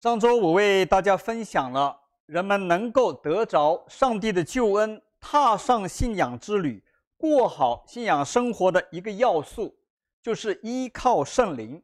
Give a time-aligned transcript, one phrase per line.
[0.00, 6.80] 上周我为大家分享了人们能够得着上帝的救恩，踏上信仰之旅，
[7.16, 9.76] 过好信仰生活的一个要素，
[10.22, 11.82] 就是依靠圣灵。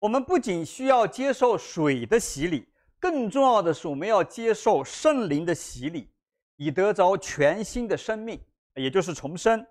[0.00, 2.66] 我们不仅需要接受水的洗礼，
[2.98, 6.10] 更重要的是我们要接受圣灵的洗礼，
[6.56, 8.40] 以得着全新的生命，
[8.74, 9.64] 也就是重生。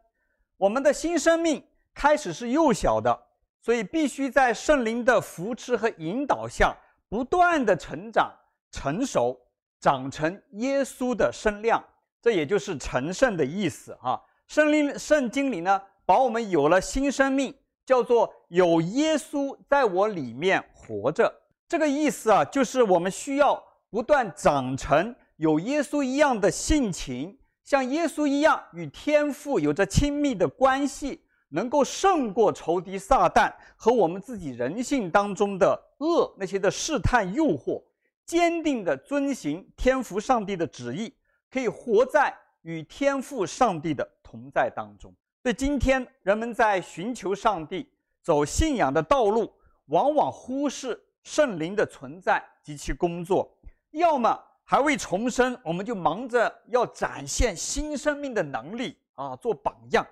[0.55, 1.61] 我们的新生命
[1.93, 3.19] 开始是幼小的，
[3.59, 6.73] 所以必须在圣灵的扶持和引导下。
[7.09, 8.31] 不断的成长、
[8.71, 9.39] 成熟、
[9.79, 11.83] 长成耶稣的身量，
[12.21, 14.19] 这也就是成圣的意思啊。
[14.47, 17.53] 圣灵圣经里呢，把我们有了新生命，
[17.85, 21.33] 叫做有耶稣在我里面活着。
[21.67, 31.21] 这个意思啊，就是我们需要不断长成有耶稣一样的性情，像耶稣一样与天父有着亲密的关系。
[31.49, 37.81] 能够胜过仇敌撒旦和我们自己人性当中的恶，那些的试探诱惑，
[38.25, 41.13] 坚定地遵行天父上帝的旨意，
[41.49, 45.13] 可以活在与天父上帝的同在当中。
[45.41, 47.89] 所以今天人们在寻求上帝、
[48.21, 49.53] 走信仰的道路，
[49.85, 53.49] 往往忽视圣灵的存在及其工作，
[53.91, 60.05] 要么还未重生，我们就忙着要展现新生命的能力啊，做榜样，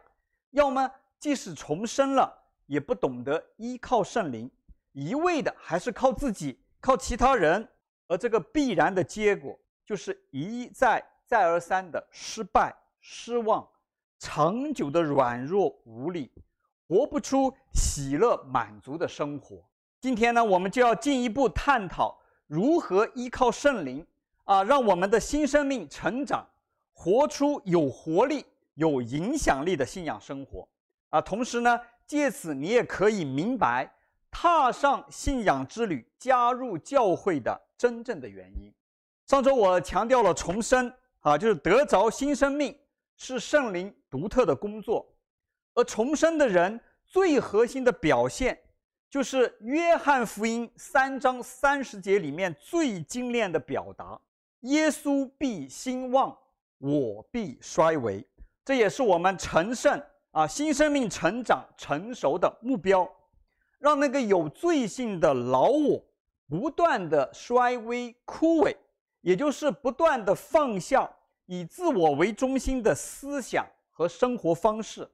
[0.51, 0.89] 要么。
[1.19, 2.29] 即使重生了，
[2.65, 4.51] 也不懂得依靠圣灵，
[4.93, 7.67] 一味的还是靠自己、靠其他人，
[8.07, 13.67] 而这个必然的结果就是一再再而三的失败、失望，
[14.19, 16.31] 长久的软弱无力，
[16.87, 19.63] 活不出喜乐满足的生活。
[19.99, 24.05] 今天呢，我们就要进一步探讨如何依靠圣灵
[24.43, 26.47] 啊，让我们的新生命成长，
[26.91, 30.67] 活出有活力、有影响力的信仰生活。
[31.09, 33.92] 啊，同时呢，借此你也可以明白
[34.33, 38.73] 踏上信仰之旅、加入教会的真正的原因。
[39.27, 42.75] 上周我强调了重生啊，就是得着新生命
[43.15, 45.07] 是圣灵独特的工作，
[45.75, 48.59] 而重生的人最核心的表现，
[49.09, 54.19] 就是约翰福音三章三十节里面最精炼的表达：
[54.61, 56.35] 耶稣必兴旺，
[56.79, 58.25] 我必衰微。
[58.65, 60.01] 这也是我们成圣。
[60.31, 63.07] 啊，新生命成长成熟的目标，
[63.83, 66.01] 让那个有罪性的老我
[66.47, 68.73] 不断的衰微枯萎，
[69.19, 71.11] 也就是不断的放下
[71.47, 75.05] 以自我为中心的思想和生活方式，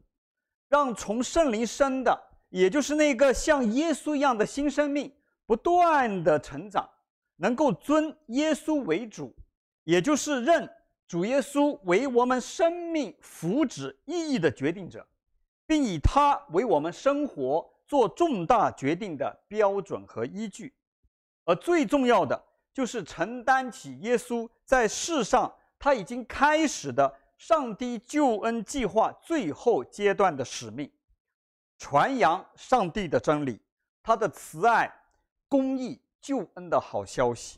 [0.68, 2.16] 让从圣灵生的，
[2.50, 5.12] 也就是那个像耶稣一样的新生命
[5.48, 6.88] 不断的成长，
[7.38, 9.36] 能够尊耶稣为主，
[9.84, 10.70] 也就是认
[11.08, 15.04] 主耶稣为我们生命福祉意义的决定者。
[15.66, 20.72] 并以他为我们生活做重大决定的标准和依据，
[21.44, 22.40] 而最重要的
[22.72, 30.88] 就是承担起耶稣在世上他已经开始的上帝救恩计划最后阶段的使命，
[31.80, 33.60] 传扬上帝的真理，
[34.04, 34.94] 他的慈爱、
[35.48, 37.58] 公义、救恩的好消息，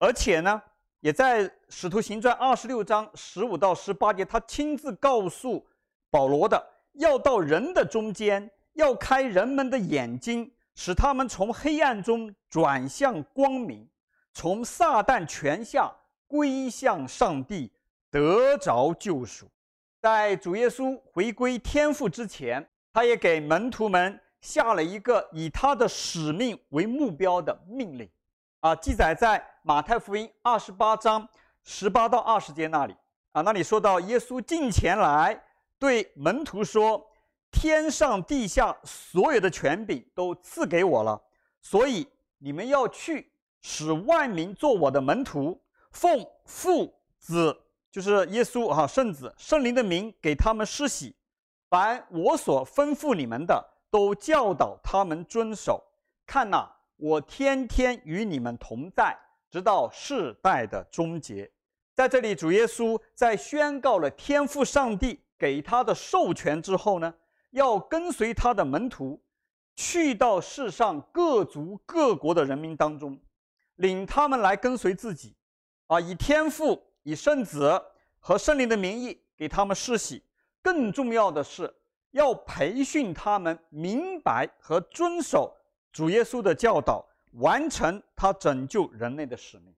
[0.00, 0.60] 而且呢，
[0.98, 5.64] 也在使徒行传二十六章十五到十八节，他亲自告诉
[6.10, 6.72] 保罗的。
[6.94, 13.88] 要到人的中间，要开人们的眼睛，使他们从黑暗中转向光明，
[14.32, 15.92] 从撒旦权下
[16.26, 17.72] 归向上帝，
[18.10, 19.48] 得着救赎。
[20.00, 28.08] 在主耶稣回归天父之前，他也给门徒们下了一个以他的使命为目标的命令，
[28.60, 31.26] 啊，记载在马太福音二十八章
[31.62, 32.94] 十八到二十节那里，
[33.32, 35.42] 啊，那里说到耶稣近前来。
[35.76, 37.04] 对门徒说
[37.54, 41.22] ：“天上地下所有的权柄都赐给我了，
[41.62, 42.06] 所以
[42.38, 43.30] 你们要去，
[43.62, 45.58] 使万民做我的门徒，
[45.92, 47.56] 奉父子，
[47.92, 51.14] 就是耶稣啊，圣子圣灵的名给他们施洗，
[51.70, 55.82] 凡我所吩咐你们的，都教导他们遵守。
[56.26, 59.16] 看哪，我天天与你们同在，
[59.48, 61.50] 直到世代的终结。”
[61.94, 65.20] 在这里，主耶稣在宣告了天父上帝。
[65.36, 67.12] 给他的授权之后呢，
[67.54, 69.22] 要跟随他的门徒，
[69.76, 73.16] 去到世上各族各国的人民当中，
[73.76, 75.36] 领他们来跟随自己，
[75.86, 77.80] 啊，以天父、以圣子
[78.18, 80.20] 和圣灵的名义给他们施洗。
[80.60, 81.72] 更重要的是，
[82.10, 85.54] 要培训他们明白和遵守
[85.92, 89.72] 主耶稣的教导，完成他拯救人类的使命。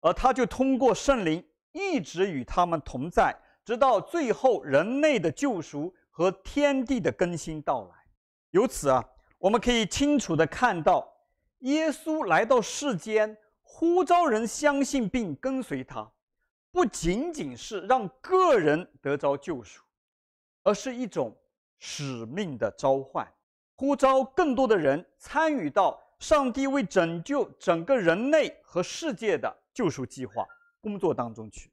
[0.00, 1.42] 而他就通过圣灵
[1.72, 3.34] 一直与他们同在。
[3.64, 7.94] 直到最后，人类的救赎和天地的更新到来。
[8.50, 9.04] 由此啊，
[9.36, 11.12] 我们可以清楚地看到，
[11.58, 16.08] 耶稣来到世间，呼召人相信并跟随他，
[16.70, 19.82] 不仅仅是让个人得着救赎，
[20.62, 21.36] 而是一种
[21.80, 23.26] 使命的召唤，
[23.74, 30.46] 呼召更多的人参与到上帝为拯救整个人类和世界的救赎计划
[30.80, 31.72] 工作当中去，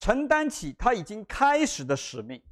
[0.00, 2.42] 承担起他已经开始的使命。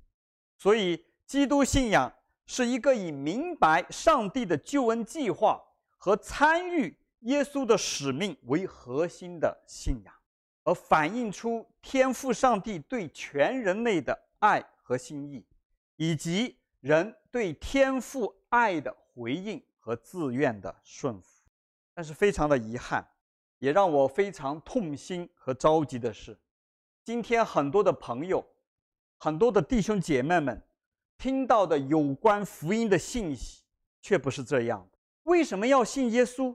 [0.56, 2.10] 所以，基督信仰
[2.46, 5.62] 是一个以明白上帝的救恩计划
[5.98, 6.96] 和参与。
[7.22, 10.14] 耶稣的使命为核心的信仰，
[10.62, 15.44] 而反映出天父上帝对全人类的爱和心意，
[15.96, 21.42] 以及人对天父爱的回应和自愿的顺服。
[21.92, 23.04] 但是非常的遗憾，
[23.58, 26.38] 也让我非常痛心和着急的是，
[27.04, 28.46] 今天很多的朋友、
[29.16, 30.62] 很多的弟兄姐妹们
[31.18, 33.62] 听到的有关福音的信息，
[34.00, 34.98] 却不是这样的。
[35.24, 36.54] 为什么要信耶稣？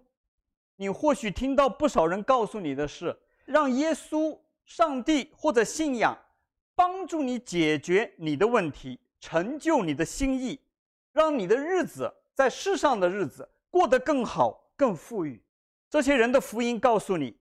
[0.78, 3.16] 你或许听到不少人告诉你的是，
[3.46, 6.18] 让耶稣、上帝或者信仰
[6.74, 10.60] 帮助你解决你的问题，成就你的心意，
[11.12, 15.44] 让你的日子在世上的日子过得更好、更富裕。
[15.90, 17.38] 这些人的福音告诉你，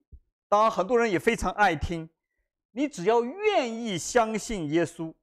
[0.48, 2.08] 当然很多人也非常爱听。
[2.72, 5.14] 你只要愿意相信耶稣，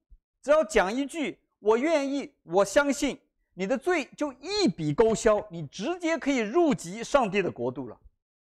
[0.42, 3.18] 只要讲一句“我愿意，我相信”。
[3.54, 8.00] 你的罪就一笔勾销，你直接可以入籍上帝的国度了，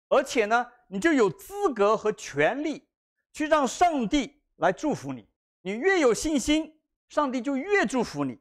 [0.09, 2.85] 而且呢，你就有资格和权利
[3.31, 5.25] 去让上帝来祝福你。
[5.61, 6.77] 你越有信心，
[7.07, 8.37] 上帝就越祝福你，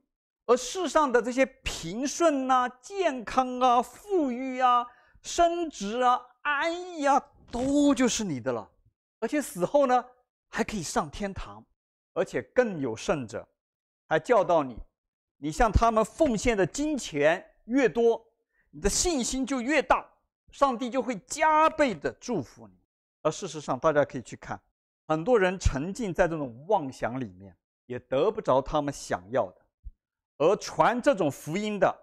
[0.46, 4.84] 而世上的这些平顺啊、健康啊、富裕啊、
[5.22, 7.22] 升职啊、安逸啊，
[7.52, 8.68] 都就是你的了。
[9.20, 10.04] 而且死后呢，
[10.48, 11.64] 还可以上天堂，
[12.14, 13.46] 而且更有甚者，
[14.06, 14.76] 还教导你。
[15.38, 18.24] 你向他们奉献的金钱越多，
[18.70, 20.08] 你的信心就越大，
[20.50, 22.74] 上帝就会加倍的祝福你。
[23.22, 24.60] 而事实上，大家可以去看，
[25.06, 27.54] 很多人沉浸在这种妄想里面，
[27.86, 29.56] 也得不着他们想要的。
[30.38, 31.94] 而传这种福音的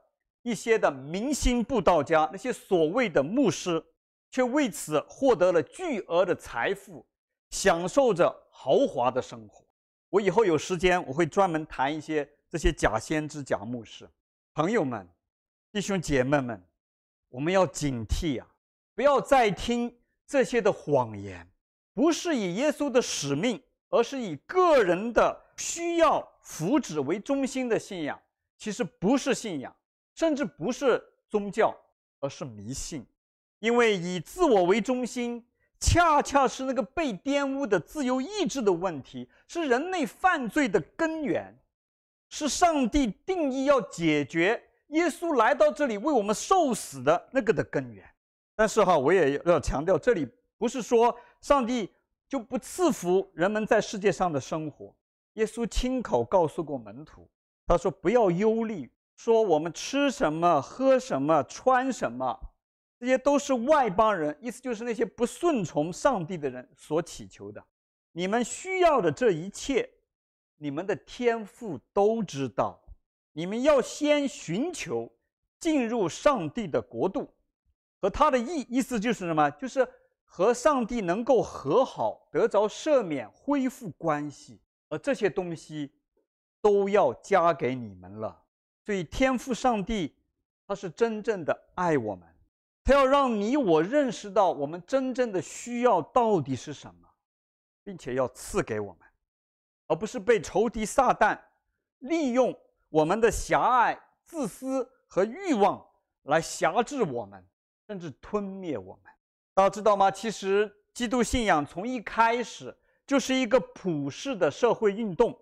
[0.41, 3.83] 一些的明星布道家，那些所谓的牧师，
[4.29, 7.05] 却为此获得了巨额的财富，
[7.49, 9.60] 享受着豪华的生活。
[10.11, 12.29] 我以后有时间，我会专门谈一些。
[12.51, 14.05] 这些假先知、假牧师，
[14.53, 15.07] 朋友们、
[15.71, 16.61] 弟兄姐妹们，
[17.29, 18.47] 我们要警惕啊！
[18.93, 19.97] 不要再听
[20.27, 21.49] 这些的谎言，
[21.93, 28.21] 不是以耶稣的使命，而是以个人的需要、福祉为中心的信仰，
[28.57, 29.73] 其实不是信仰，
[30.13, 31.73] 甚至不是宗教，
[32.19, 33.05] 而是迷信。
[33.59, 35.41] 因为以自我为中心，
[35.81, 41.53] 恰恰是那个被玷污的自由意志的问题，是人类犯罪的根源。
[42.29, 48.09] 是上帝定义要解决耶稣来到这里为我们受死的那个的根源，
[48.55, 50.25] 但是哈，我也要强调，这里
[50.57, 51.91] 不是说上帝
[52.29, 54.95] 就不赐福人们在世界上的生活。
[55.33, 57.29] 耶稣亲口告诉过门徒，
[57.67, 62.39] 他说：“不要忧虑，说我们吃什么、喝什么、穿什么，
[63.01, 67.61] 这些都是外邦人，意思就是那些不顺从上帝的人所祈求的。
[68.11, 69.89] 你们需要的这一切。”
[70.63, 72.79] 你们的天父都知道，
[73.33, 75.11] 你们要先寻求
[75.59, 77.27] 进入上帝的国度，
[77.99, 79.49] 和他的意意思就是什么？
[79.49, 79.87] 就是
[80.23, 84.61] 和上帝能够和好，得着赦免，恢复关系。
[84.87, 85.91] 而这些东西
[86.61, 88.39] 都要加给你们了。
[88.85, 90.15] 所以天父上帝
[90.67, 92.29] 他是真正的爱我们，
[92.83, 97.07] 他要让你我认识到我们真正的需要到底是什么，
[97.83, 99.07] 并且要赐给我们。
[99.87, 101.37] 而不是被仇敌撒旦
[101.99, 102.57] 利用
[102.89, 105.85] 我们的狭隘、自私和欲望
[106.23, 107.45] 来辖制我们，
[107.87, 109.11] 甚至吞灭我们。
[109.53, 110.09] 大家知道吗？
[110.09, 115.37] 其实基督信仰从一开始就是一个普世的社会运动，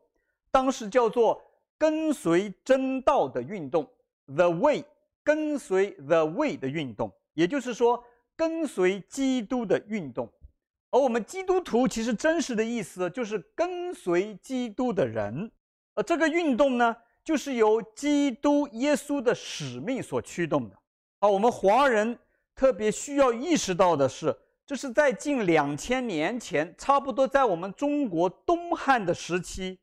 [0.50, 1.40] 当时叫做
[1.78, 3.88] “跟随真道”的运动
[4.26, 4.84] （The Way），
[5.24, 8.04] 跟随 The Way 的运动，也就是说，
[8.36, 10.30] 跟随基督的运动。
[10.90, 15.50] 而我们基督徒其实真实的意思就是跟随基督的人，
[15.96, 16.94] 而这个运动呢，
[17.24, 20.78] 就是由基督耶稣的使命所驱动的。
[21.22, 22.20] 而我们华人
[22.54, 29.80] 特别需要意识到的是，这是在近两千年前，差不多在我们中国东汉的时期，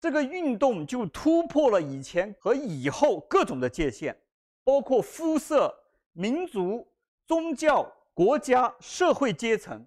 [0.00, 4.16] 这个运动就突破了以前和以后各种的界限，
[4.62, 5.74] 包括肤色、
[6.12, 6.86] 民族、
[7.26, 9.86] 宗教、国家、社会阶层。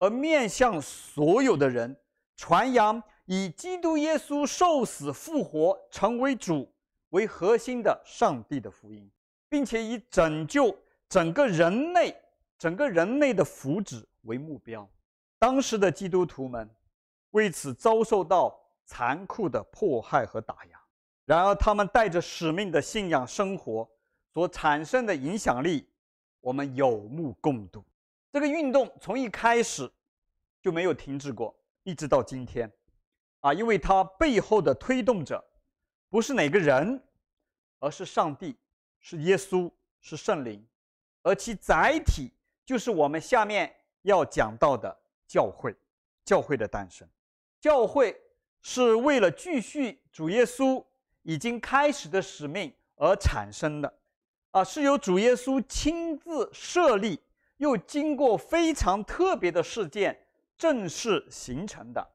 [0.00, 1.96] 而面向所有的人，
[2.36, 6.72] 传扬以基督耶稣受死复活成为主
[7.08, 9.10] 为核心的上帝的福音，
[9.48, 10.72] 并且以拯救
[11.08, 12.14] 整个人类、
[12.56, 14.88] 整个人类的福祉为目标。
[15.36, 16.70] 当时的基督徒们
[17.32, 20.80] 为此遭受到残酷的迫害和打压。
[21.24, 23.88] 然而，他们带着使命的信仰生活
[24.32, 25.88] 所产生的影响力，
[26.40, 27.84] 我们有目共睹。
[28.32, 29.90] 这个运动从一开始
[30.60, 32.70] 就没有停止过，一直到今天，
[33.40, 35.42] 啊，因为它背后的推动者
[36.08, 37.02] 不是哪个人，
[37.78, 38.56] 而是上帝，
[39.00, 40.64] 是耶稣，是圣灵，
[41.22, 42.30] 而其载体
[42.64, 44.94] 就是我们下面要讲到的
[45.26, 45.74] 教会，
[46.24, 47.08] 教会的诞生。
[47.60, 48.16] 教会
[48.60, 50.84] 是为了继续主耶稣
[51.22, 53.98] 已经开始的使命而产生的，
[54.50, 57.20] 啊，是由主耶稣亲自设立，
[57.58, 60.18] 又经过非常特别的事件
[60.56, 62.08] 正式形成的，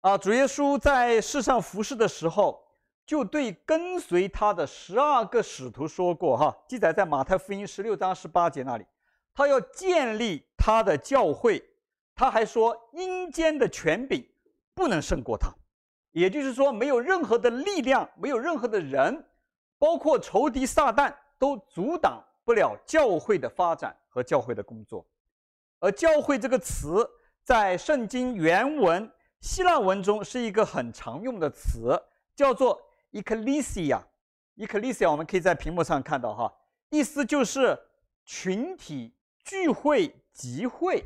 [0.00, 2.62] 啊，主耶稣在世上服侍的时候，
[3.04, 8.86] 就对跟随他的十二个使徒说过，哈，记载在马太福音十六章十八节那里，
[9.34, 11.62] 他要建立他的教会，
[12.14, 14.26] 他还说阴间的权柄
[14.74, 15.50] 不能胜过他。
[16.12, 19.24] 也就是说，没有任何的力量，没有任何的人，
[19.78, 25.06] 包括仇敌撒旦，都阻挡不了教会的发展和教会的工作。
[25.78, 27.08] 而“教会”这个词
[27.42, 32.00] 在圣经原文希腊文中是一个很常用的词，
[32.34, 32.80] 叫做
[33.12, 34.00] “ekklesia”。
[34.56, 36.52] ekklesia 我们可以在屏幕上看到，哈，
[36.90, 37.78] 意思就是
[38.24, 39.14] 群体
[39.44, 41.04] 聚会集会。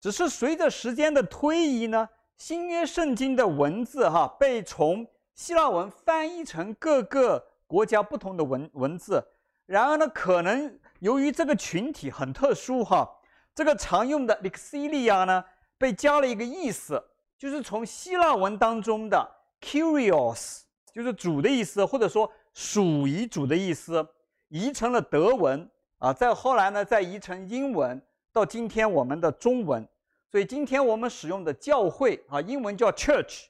[0.00, 2.08] 只是随着时间的推移呢。
[2.36, 9.20] 新约圣经的文字哈被从希腊文翻译成各个国家不同的文文字，
[9.68, 13.06] 然而呢，可能由于这个群体很特殊哈，
[13.54, 15.44] 这个常用的 Ecclesia 呢
[15.76, 17.04] 被加了一个意思，
[17.36, 24.08] 就是从希腊文当中的 “curios”，就是主的意思，或者说属于主的意思，
[24.48, 28.00] 移成了德文啊，再后来呢再移成英文，
[28.32, 29.86] 到今天我们的中文。
[30.30, 33.48] 所以今天我们使用的教会啊，英文叫 church，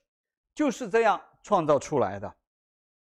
[0.53, 2.35] 就是这样创造出来的。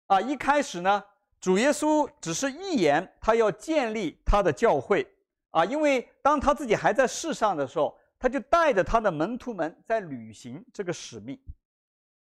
[0.05, 1.03] 啊，一开始呢，
[1.39, 5.07] 主耶稣只是预言他要建立他的教会
[5.51, 11.39] 啊，因为当他自己还在世上的时候，他就带着他的门徒们在履行这个使命。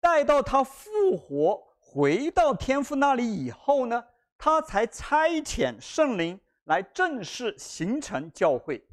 [0.01, 4.05] 待到他复活回到天父那里以后呢，
[4.37, 8.85] 他才差遣圣灵来正式形成教会。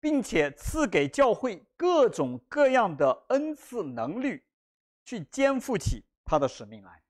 [0.00, 4.42] 并且赐给教会各种各样的恩赐能力，
[5.02, 7.00] 去肩负起他的使命来。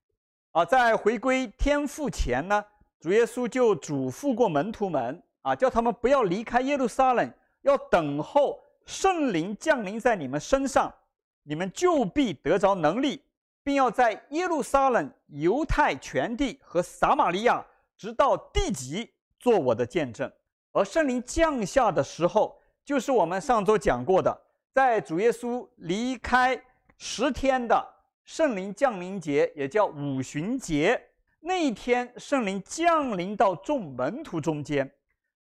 [0.55, 2.65] 啊，在回归天父前呢，
[3.01, 7.29] 主耶稣就嘱咐过门徒们啊，叫他们不要离开耶路撒冷，
[7.63, 10.95] 要等候圣灵降临在你们身上，
[11.43, 13.21] 你们就必得着能力，
[13.65, 20.31] 并要在耶路撒冷、犹太全地和撒玛利亚，直到地极，做我的见证。
[20.71, 24.41] 而圣灵降下的时候，就是我们上周讲过的，
[24.73, 26.63] 在主耶稣离开
[26.97, 27.85] 十天的
[28.25, 34.91] 圣灵降临节，也叫五旬节那一天，圣灵降临到众门徒中间，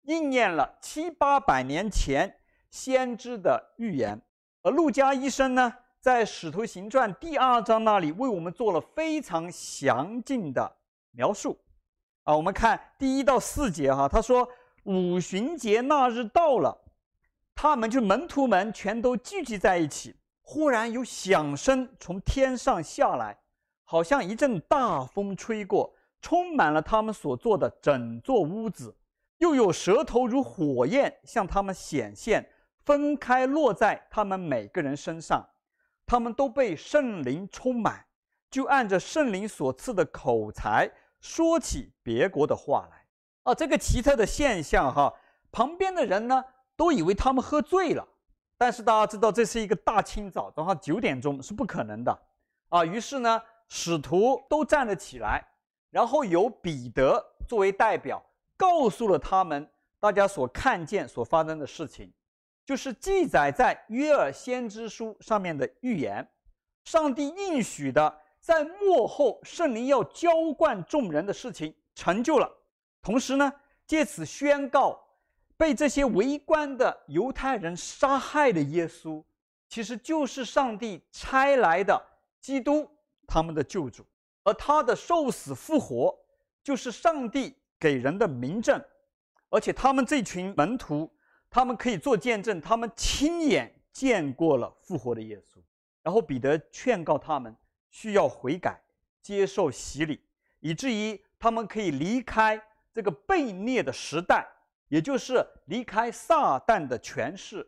[0.03, 2.35] 应验了七八百年前
[2.69, 4.19] 先知的预言。
[4.63, 10.77] 而路加医生呢，在《使徒行传》第二章那里为我们做了非常详尽的
[11.11, 11.57] 描述。
[12.23, 14.47] 啊，我们看第一到四节哈，他说
[14.83, 16.79] 五旬节那日到了。
[17.53, 20.15] 他们就门徒们全都聚集在一起，
[20.53, 23.37] 忽然有响声从天上下来，
[23.85, 28.93] 好像一阵大风吹过，充满了他们所坐的整座屋子。
[29.37, 32.45] 又有舌头如火焰向他们显现，
[32.83, 35.47] 分开落在他们每个人身上。
[36.05, 38.05] 他们都被圣灵充满，
[38.49, 40.91] 就按着圣灵所赐的口才
[41.21, 43.05] 说起别国的话来。
[43.43, 45.13] 啊，这个奇特的现象哈，
[45.49, 46.43] 旁边的人呢？
[46.75, 48.05] 都以为他们喝醉了，
[48.61, 52.19] 但是大家知道这是一个大清早，早上九点钟是不可能的
[52.69, 52.85] 啊。
[52.85, 55.43] 于是呢，使徒都站了起来，
[55.89, 58.23] 然后由彼得作为代表，
[58.55, 59.67] 告诉了他们
[59.99, 62.13] 大家所看见、所发生的事情，
[62.63, 66.29] 就是记载在约尔先知书上面的预言，
[66.83, 72.47] 上帝应许的在末后圣灵要浇灌众人的事情成就了，
[73.01, 73.51] 同时呢，
[73.87, 75.03] 借此宣告。
[75.61, 79.23] 被这些围观的犹太人杀害的耶稣，
[79.69, 82.03] 其实就是上帝差来的
[82.39, 82.89] 基督，
[83.27, 84.03] 他们的救主。
[84.41, 86.17] 而他的受死复活，
[86.63, 88.83] 就是上帝给人的明证。
[89.51, 91.07] 而且他们这群门徒，
[91.47, 95.61] 他们可以做见证，他们亲眼见过了复活的耶稣。
[96.01, 97.55] 然后彼得劝告他们
[97.91, 98.81] 需要悔改，
[99.21, 100.19] 接受洗礼，
[100.59, 102.59] 以至于他们可以离开
[102.91, 104.47] 这个悖逆的时代。
[104.91, 107.65] 也就是离开撒旦的权势，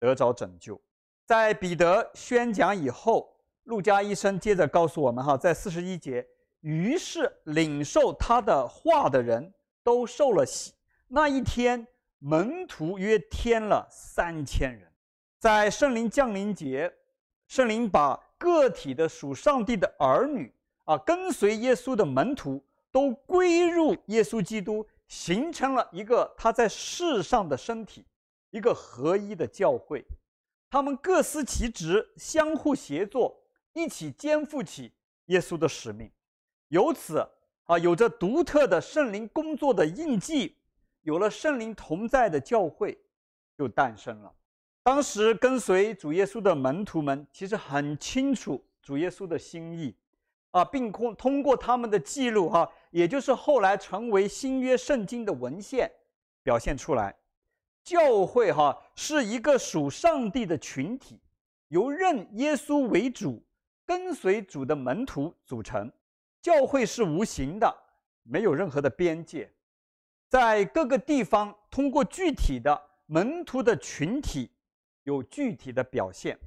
[0.00, 0.78] 得着拯救。
[1.24, 3.32] 在彼得宣讲以后，
[3.64, 6.26] 路加医生接着告诉我们：哈，在四十一节，
[6.62, 9.54] 于是领受他的话的人
[9.84, 10.72] 都受了洗。
[11.06, 11.86] 那一天，
[12.18, 14.90] 门徒约添了三千人。
[15.38, 16.92] 在圣灵降临节，
[17.46, 20.52] 圣灵把个体的属上帝的儿女
[20.84, 28.04] 啊，跟随耶稣的门徒，都归入耶稣基督，形成了一个他在世上的身体，
[28.50, 30.04] 一个合一的教会。
[30.68, 33.40] 他们各司其职，相互协作，
[33.72, 34.92] 一起肩负起
[35.26, 36.10] 耶稣的使命。
[36.68, 37.26] 由此
[37.64, 40.56] 啊，有着独特的圣灵工作的印记。
[41.02, 42.98] 有了圣灵同在的教会，
[43.56, 44.34] 就诞生了。
[44.82, 49.94] 当时跟随主耶稣的门徒们，其实很清楚主耶稣的心意，
[50.56, 55.90] 啊，并通通过他们的记录，哈，也就是后来成为新约圣经的文献，
[56.42, 57.14] 表现出来。
[57.84, 61.20] 教会，哈，是一个属上帝的群体，
[61.68, 63.44] 由认耶稣为主、
[63.84, 65.92] 跟随主的门徒组成。
[66.40, 67.76] 教会是无形的，
[68.22, 69.52] 没有任何的边界。
[70.26, 74.50] 在各个地方，通过具体的门徒的群体，
[75.02, 76.38] 有具体的表现，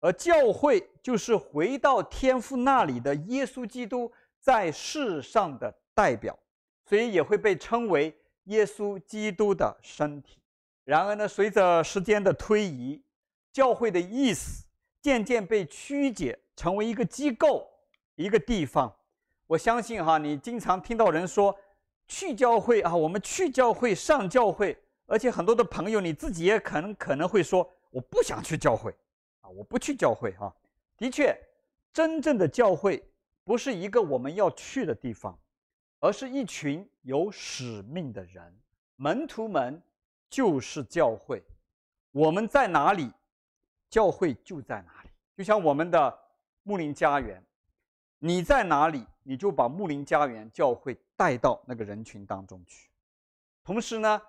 [0.00, 6.38] 而教会就是回到天父那里的耶稣基督在世上的代表，
[6.84, 10.38] 所以也会被称为耶稣基督的身体。
[10.84, 13.02] 然而呢，随着时间的推移，
[13.52, 14.64] 教会的意思
[15.02, 17.68] 渐渐被曲解，成为一个机构、
[18.14, 18.94] 一个地方。
[19.46, 21.56] 我相信哈，你经常听到人说。
[22.10, 24.74] 去教会啊，我们去教会上教会，
[25.04, 28.90] 而且很多的朋友你自己也可能可能会说，我不想去教会，
[29.50, 30.54] 我不去教会哈。
[30.96, 31.36] 的确，
[31.92, 33.02] 真正的教会
[33.44, 35.38] 不是一个我们要去的地方，
[36.00, 38.56] 而是一群有使命的人，
[38.96, 39.82] 门徒们
[40.28, 41.42] 就是教会。
[42.10, 43.12] 我们在哪里，
[43.90, 45.10] 教会就在哪里。
[45.36, 46.18] 就像我们的
[46.64, 47.42] 牧林家园，
[48.18, 52.90] 你在哪里，你就把牧林家园教会带到那个人群当中去，
[53.62, 54.20] 同时呢，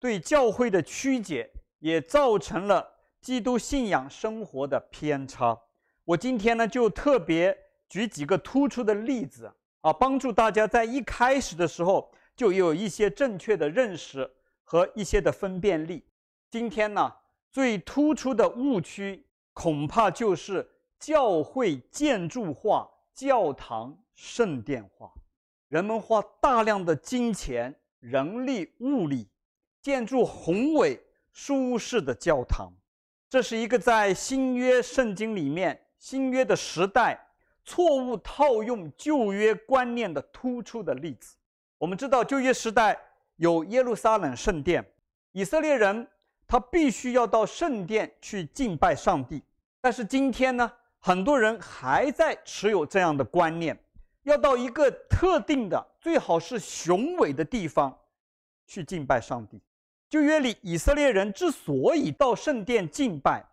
[0.00, 1.48] 对教会的曲解
[1.78, 5.58] 也造成了基督信仰生活的偏差。
[6.04, 7.56] 我今天呢，就特别
[7.88, 14.30] 举几个突出的例子啊，帮助大家在一开始的时候就有一些正确的认识
[14.62, 16.04] 和一些的分辨力。
[16.50, 17.12] 今天呢，
[17.50, 25.12] 最突出的误区恐怕就是教会建筑化、教堂圣殿化。
[25.68, 29.28] 人们花大量的金钱、人力、物力，
[29.82, 31.00] 建筑宏伟、
[31.32, 32.72] 舒适的教堂，
[33.36, 37.22] 这是一个在新约圣经里面、新约的时代
[37.66, 41.36] 错误套用旧约观念的突出的例子。
[41.76, 42.98] 我们知道，旧约时代
[43.36, 44.82] 有耶路撒冷圣殿，
[45.32, 46.08] 以色列人
[46.48, 49.42] 他必须要到圣殿去敬拜上帝。
[49.82, 53.78] 但是今天呢，很多人还在持有这样的观念。
[54.22, 57.94] 要到一个特定的，最好是雄伟的地方
[58.66, 59.60] 去敬拜上帝。
[60.08, 63.44] 旧约里以色列人之所以到圣殿敬拜，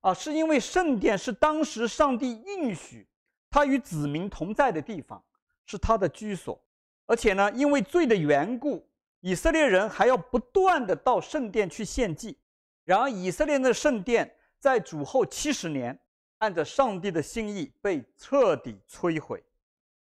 [0.00, 3.06] 啊，是因为圣殿是当时上帝应许
[3.48, 5.22] 他与子民同在的地方，
[5.66, 6.60] 是他的居所。
[7.06, 8.86] 而且呢，因为罪的缘故，
[9.20, 12.38] 以色列人还要不断地到圣殿去献祭。
[12.84, 15.98] 然而，以色列的圣殿在主后七十年，
[16.38, 19.42] 按着上帝的心意被彻底摧毁。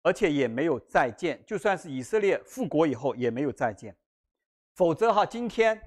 [0.02, 3.94] 而且也没有再建，就算是以色列复国以后也没有再建，
[4.74, 5.78] 否则哈，今天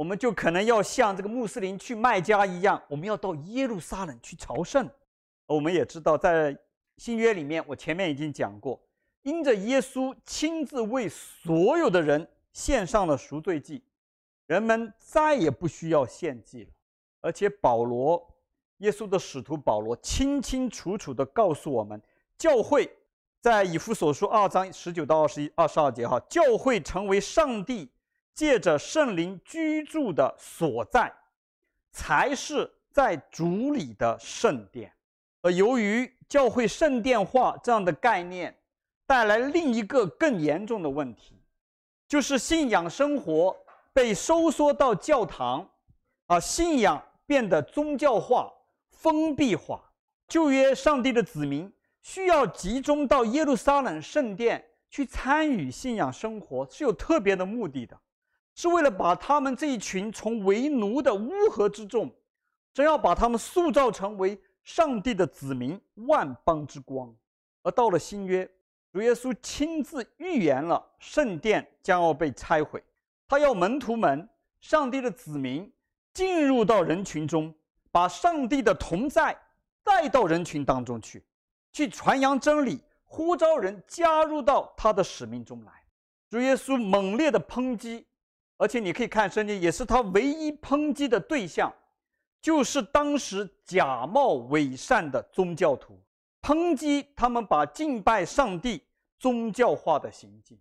[0.00, 4.88] 我们就可能要像这个穆斯林去麦加一样，我们要到耶路撒冷去朝圣。
[5.44, 6.56] 我们也知道，在
[6.96, 8.80] 新约里面，我前面已经讲过，
[9.24, 13.84] 因着耶稣亲自为所有的人献上了赎罪祭，
[14.46, 16.70] 人们再也不需要献祭了。
[17.20, 18.26] 而且保罗，
[18.78, 22.00] 耶稣的使徒保罗，清清楚楚地告诉我们，
[22.38, 22.90] 教会。
[23.42, 27.86] 在以弗所书二章十九到二十一、二十二节，哈，教会成为上帝
[28.34, 31.12] 借着圣灵居住的所在，
[31.92, 34.92] 才是在主里的圣殿。
[35.42, 38.56] 而由于教会圣殿化这样的概念，
[39.06, 41.42] 带来另一个更严重的问题，
[42.08, 43.56] 就是信仰生活
[43.92, 45.68] 被收缩到教堂，
[46.26, 48.52] 啊，信仰变得宗教化、
[48.90, 49.82] 封闭化。
[50.28, 51.72] 旧约上帝的子民。
[52.02, 57.94] 需要集中到耶路撒冷圣殿去参与信仰生活，是有特别的目的的，
[58.54, 62.10] 是为了把他们这一群从为奴的乌合之众，
[62.72, 67.14] 真要把他们塑造成为上帝的子民、万邦之光。
[67.62, 68.48] 而到了新约，
[68.92, 72.82] 主耶稣亲自预言了圣殿将要被拆毁，
[73.28, 74.28] 他要门徒们、
[74.60, 75.72] 上帝的子民
[76.12, 77.54] 进入到人群中，
[77.90, 79.36] 把上帝的同在
[79.82, 81.24] 带到人群当中去，
[81.72, 85.72] 去传扬真理，呼召人加入到他的使命中来。
[86.28, 88.06] 主耶稣猛烈的抨击，
[88.60, 91.74] 而且你可以看圣经，也是他唯一抨击的对象，
[92.42, 95.98] 就是当时假冒伪善的宗教徒，
[96.42, 98.82] 抨击他们把敬拜上帝
[99.18, 100.60] 宗教化的行径。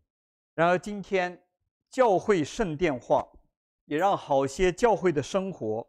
[0.56, 1.38] 然而今天
[1.90, 3.28] 教会圣殿化，
[3.84, 5.86] 也让好些教会的生活、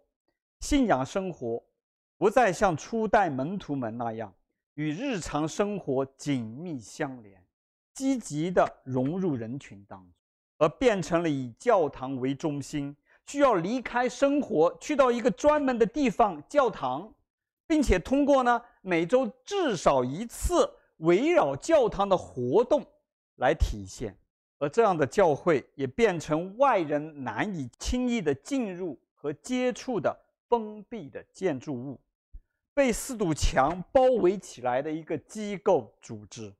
[0.59, 1.63] 信仰生活，
[2.19, 4.35] 不再像初代门徒们那样
[4.75, 7.41] 与日常生活紧密相连，
[7.95, 10.13] 积极地融入人群当中，
[10.61, 12.95] 而变成了以教堂为中心，
[13.25, 17.11] 需要离开生活，去到一个专门的地方——教堂，
[17.67, 22.85] 并且通过呢每周至少一次围绕教堂的活动
[23.37, 24.15] 来体现。
[24.59, 30.15] 而这样的教会也变成外人难以轻易的进入和接触的
[30.47, 31.99] 封闭的建筑物，
[32.75, 36.53] 被四堵墙包围起来的一个机构组织，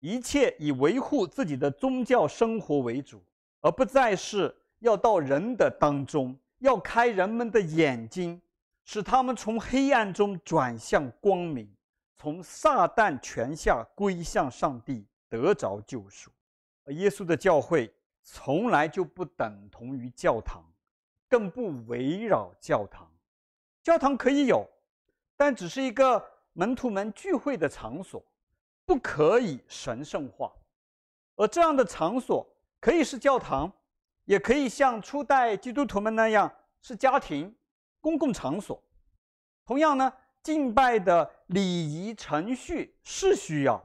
[0.00, 3.22] 一切以维护自己的宗教生活为主，
[3.64, 8.38] 而不再是要到人的当中，要开人们的眼睛，
[8.84, 11.66] 使他们从黑暗中转向光明，
[12.14, 16.30] 从撒旦权下归向上帝，得着救赎。
[16.88, 17.90] 耶稣的教会
[18.22, 20.62] 从来就不等同于教堂，
[21.26, 23.10] 更不围绕教堂。
[23.82, 24.68] 教堂可以有，
[25.38, 26.22] 但只是一个
[26.52, 28.22] 门徒们聚会的场所，
[28.84, 30.52] 不可以神圣化。
[31.36, 32.46] 而这样的场所
[32.84, 33.72] 可以是教堂，
[34.26, 37.56] 也可以像初代基督徒们那样是家庭、
[37.98, 38.78] 公共场所。
[39.64, 43.82] 同样呢，敬拜的礼仪程序是需要。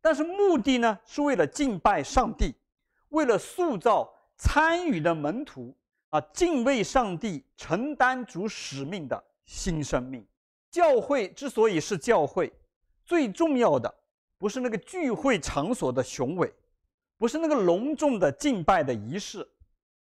[0.00, 2.52] 但是目的呢，是为了敬拜上帝，
[3.10, 5.72] 为了塑造参与的门徒
[6.08, 10.26] 啊，敬畏上帝、承担主使命的新生命。
[10.72, 12.52] 教会之所以是教会，
[13.04, 13.94] 最重要的
[14.38, 16.52] 不是那个聚会场所的雄伟，
[17.20, 19.46] 不是那个隆重的敬拜的仪式，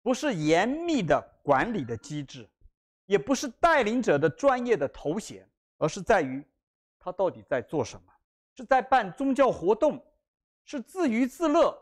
[0.04, 2.48] 不是严密的管理的机制，
[3.08, 6.46] 也不是带领者的专业的头衔，而是在于
[7.00, 8.14] 他到底在做什么。
[8.56, 10.00] 是在办宗教活动，
[10.66, 11.76] 是自娱自乐，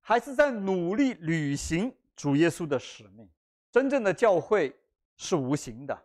[0.00, 3.30] 还是在努力履行主耶稣的使命？
[3.70, 4.74] 真正的教会
[5.16, 5.96] 是无形的，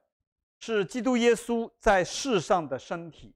[0.60, 3.34] 是基督耶稣在世上的身体，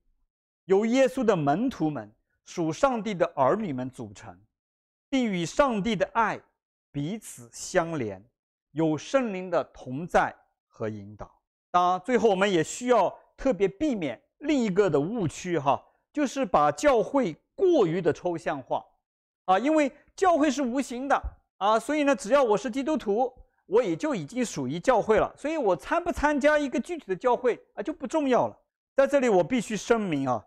[0.66, 2.14] 由耶稣的门徒们、
[2.46, 4.40] 属上帝的儿女们组成，
[5.14, 6.42] 并与上帝的爱
[6.92, 8.20] 彼此相连，
[8.72, 10.34] 有圣灵的同在
[10.68, 11.30] 和引导。
[11.70, 15.80] 当然，最后我们也需要特别避免另一个的误区，哈。
[16.12, 18.84] 就是把教会过于的抽象化，
[19.46, 21.22] 啊，因为教会是无形的
[21.58, 23.32] 啊，所以呢，只要我是基督徒，
[23.68, 25.32] 我也就已经属于教会了。
[25.38, 28.58] 所以我参不参加一个具体的教会啊，就不重要了。
[28.96, 30.44] 在这里，我必须声明啊，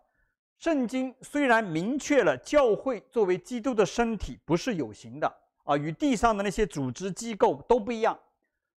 [0.57, 5.31] 圣经虽然明确了教会作为基督的身体不是有形的
[5.63, 8.17] 啊，与地上的那些组织机构都不一样，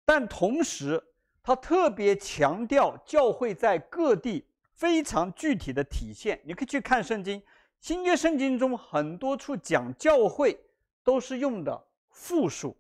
[0.04, 1.02] 但同时，
[1.42, 4.44] 他特别强调教会在各地。
[4.72, 7.42] 非常具体的体现，你可以去看圣经，
[7.80, 10.58] 新约圣经中很多处讲教会
[11.04, 12.74] 都是用的复数，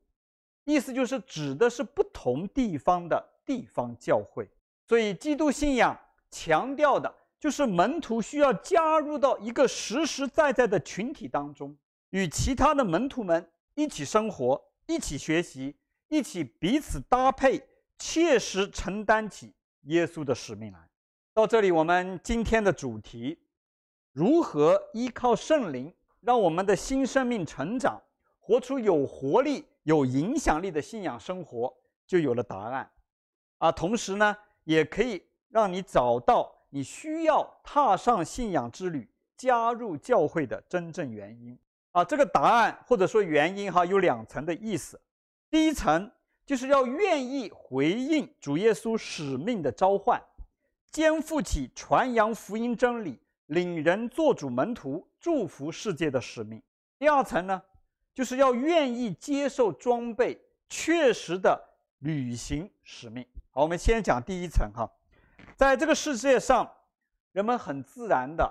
[0.64, 4.48] 意思就是指的是不同地方的地方教会。
[4.86, 5.94] 所以基督信仰
[6.30, 11.74] 强调的就是门徒需要加入到一个实实在在的群体当中，
[12.10, 15.74] 与其他的门徒们一起生活、一起学习、
[16.08, 17.66] 一起彼此搭配，
[17.98, 20.78] 切实承担起耶稣的使命来。
[21.32, 23.38] 到这里，我们今天的主题：
[24.12, 27.98] 如何依靠圣灵，让我们的新生命成长，
[28.38, 31.74] 活出有活力、有影响力的信仰生活，
[32.06, 32.90] 就有了答案。
[33.56, 41.58] 啊，同时呢，也可以让你找到你需要踏上信仰之旅、加入教会的真正原因。
[41.92, 45.00] 啊，这个答案或者说原因哈，有两层的意思。
[45.50, 46.10] 第一层
[46.46, 50.20] 就是要愿意回应主耶稣使命的召唤。
[50.90, 56.60] 肩负起传扬福音真理、领人做主门徒、祝福世界的使命。
[56.98, 57.62] 第二层呢，
[58.12, 61.60] 就是要愿意接受装备，确实的
[62.00, 63.24] 履行使命。
[63.50, 64.90] 好，我们先讲第一层哈，
[65.60, 66.66] 在这个世界上，
[67.32, 68.50] 人们很自然的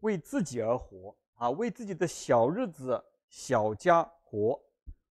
[0.00, 4.60] 为自己而活啊，为自己的小日子、小家活。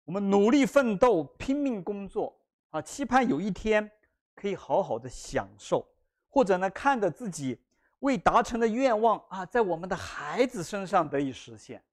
[0.06, 2.34] 我们努力奋斗、拼命工作
[2.69, 3.91] 啊，期盼有一天
[4.34, 5.86] 可以好好的享受。
[6.29, 7.60] 或者呢，看着自己
[7.99, 11.84] 未达成的愿望啊，在我们的孩子身上得以实现。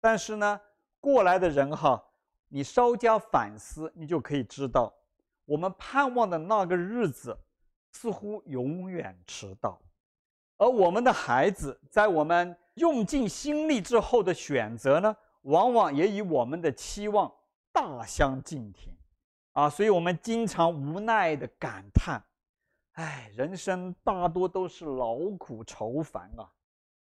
[0.00, 0.58] 但是呢，
[0.98, 2.02] 过来的人哈，
[2.48, 4.90] 你稍加反思，你就可以知道，
[5.44, 7.36] 我们盼望的那个日子，
[7.92, 9.80] 似乎永远迟到，
[10.56, 17.32] 而我们的孩子在我们用尽心力之后的选择呢，往往也与我们的期望
[17.70, 18.96] 大相径庭，
[19.52, 22.20] 啊，所以我们经常无奈地感叹
[22.92, 26.50] ：“哎，人生大多都是劳苦愁烦啊，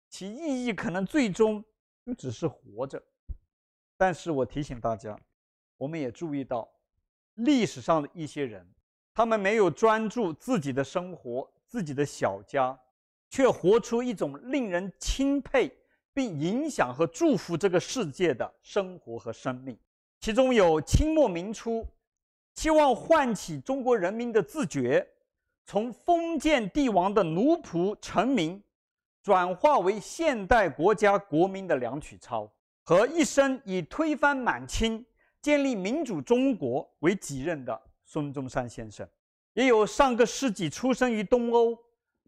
[0.09, 1.62] 其意义可能最终
[2.05, 3.03] 就只是活着。”
[3.99, 5.18] 但是我提醒大家，
[5.77, 6.68] 我们也注意到
[7.35, 8.66] 历史上的一些人。
[9.16, 12.79] 他们没有专注自己的生活、自己的小家，
[13.31, 15.74] 却活出一种令人钦佩
[16.12, 19.74] 并影响和祝福这个世界的生活和生命。
[20.20, 21.87] 其中有清末民初，
[22.57, 25.09] 希望唤起中国人民的自觉，
[25.64, 28.62] 从封建帝王的奴仆臣民，
[29.22, 32.46] 转化为现代国家国民的梁启超，
[32.83, 35.02] 和一生以推翻满清、
[35.40, 37.81] 建立民主中国为己任的。
[38.07, 39.07] 孙中山先生，
[39.53, 41.77] 也有上个世纪出生于东欧，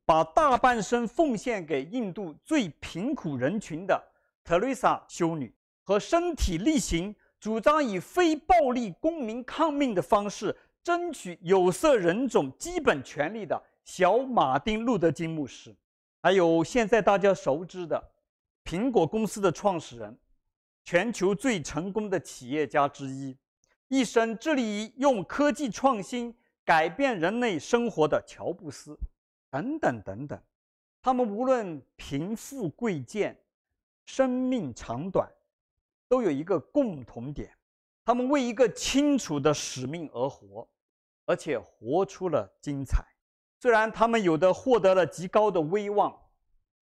[0.04, 4.02] 把大半生奉献给印度最贫苦人群的
[4.42, 15.74] 特蕾莎修女，和身体力行主张以非暴力公民抗命的方式争取有色人种基本权利的小马丁·路德·金牧师，
[16.20, 18.02] 还有现在大家熟知的
[18.64, 20.18] 苹果公司的创始人，
[20.84, 23.36] 全球最成功的企业家之一。
[23.88, 28.96] 一生致力于用科技创新改变人类生活的乔布斯，
[29.50, 30.38] 等等等等，
[31.00, 33.34] 他们无论贫富贵贱、
[34.04, 35.26] 生命长短，
[36.06, 37.50] 都有一个共同点：
[38.04, 40.68] 他们为一个清楚的使命而活，
[41.24, 43.02] 而且活出了精彩。
[43.60, 46.14] 虽然他们有的获得了极高的威望，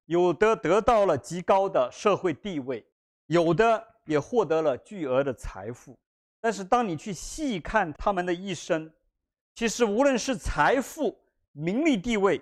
[0.07, 2.85] 有的得到了极高的社会地位，
[3.27, 5.97] 有的也获得了巨额的财富。
[6.47, 8.89] 但是，当你去细看他们的一生，
[9.57, 11.19] 其实无论是财富、
[11.51, 12.41] 名利、地位，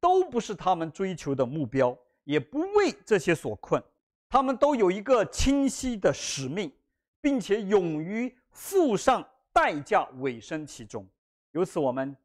[0.00, 3.84] 都不是他们追求的目标，也不为这些所困。
[4.30, 6.72] 他们都有一个清晰的使命，
[7.20, 11.06] 并且勇于付上代价，委身其中。
[11.52, 12.16] 由此，我们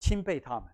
[0.00, 0.64] 钦佩他们。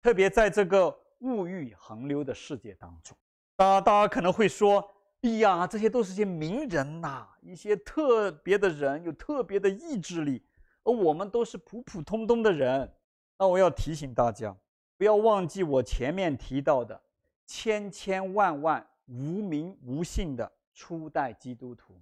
[0.00, 3.18] 特别在这个物欲横流的世界当中，
[3.56, 4.88] 大大家可能会说。
[5.22, 10.40] 哎呀，这些都是些名人呐，一些特别的人，有特别的意志力，
[10.84, 12.88] 而我们都是普普通通的人。
[13.36, 14.56] 那我要提醒大家，
[14.96, 17.00] 不要忘记我前面提到的
[17.46, 22.00] 千千万万无名无姓的初代基督徒，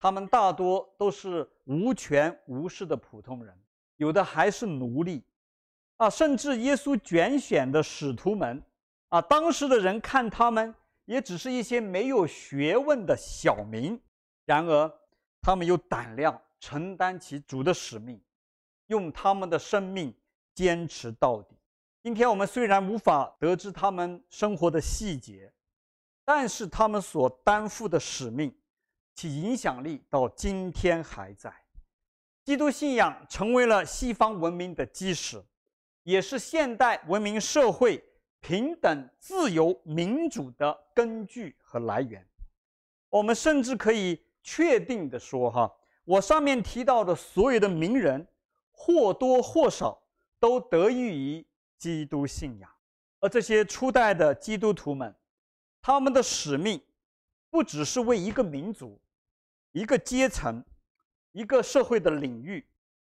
[0.00, 3.56] 他们大多都是无权无势的普通人，
[3.96, 5.22] 有的还是奴隶，
[5.98, 8.60] 啊，甚至耶稣拣选的使徒们，
[9.10, 10.74] 啊，当时的人看他们。
[11.06, 14.00] 也只是一些没有学问的小民，
[14.44, 14.92] 然而
[15.40, 18.20] 他们有胆量承担起主的使命，
[18.88, 20.14] 用他们的生命
[20.54, 21.56] 坚持到底。
[22.02, 25.52] 今天我们虽然无法得知他们生活的细节，
[26.24, 28.52] 但是他们所担负的使命，
[29.14, 31.52] 其影响力到今天还在。
[32.44, 35.44] 基督信仰成为了西方文明的基石，
[36.02, 38.04] 也是现代文明社会。
[38.46, 42.24] 平等、自由、民主的根据和来源，
[43.08, 48.24] 我们甚至可以确定地说：哈，我上面提到的所有的名人，
[48.70, 50.00] 或多或少
[50.38, 52.70] 都得益于基督信仰。
[53.18, 55.12] 而这些初代的基督徒们，
[55.82, 56.80] 他们的使命
[57.50, 58.96] 不只是为一个民族、
[59.72, 60.62] 一个阶层、
[61.32, 62.64] 一个社会的领域，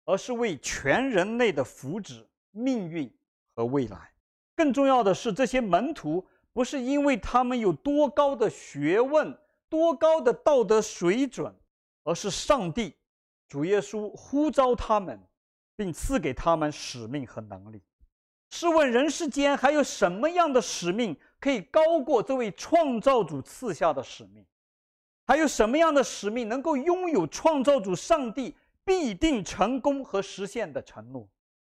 [0.06, 3.14] 而是为全人类的福祉、命运
[3.54, 4.15] 和未来。
[4.56, 9.38] 更重要的是，这些门徒不是因为他们有多高的学问、
[9.68, 11.54] 多高的道德水准，
[12.02, 12.94] 而是上帝、
[13.46, 15.20] 主耶稣呼召他们，
[15.76, 17.82] 并赐给他们使命和能力。
[18.48, 24.46] 试问人世间还有什么样的使命可以高过这位创造主赐下的使命？
[25.26, 31.28] 还有什么样的使命能够拥有创造主上帝必定成功和实现的承诺？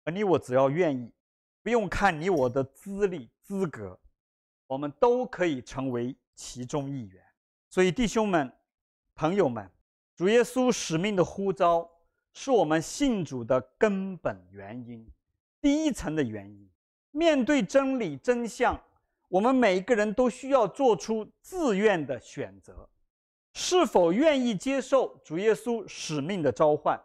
[0.04, 1.12] 而你我只要愿意。
[1.62, 3.98] 不用看你我的资历资格，
[4.66, 7.22] 我们都可以成为其中一员。
[7.68, 8.50] 所以，弟兄们、
[9.14, 9.70] 朋友们，
[10.16, 11.88] 主耶稣使命的呼召
[12.32, 15.06] 是我们信主的根本原因，
[15.60, 16.68] 第一层的原因。
[17.10, 18.80] 面对真理真相，
[19.28, 22.88] 我们每一个人都需要做出自愿的选择：
[23.52, 27.00] 是否愿意接受主耶稣使命的召唤，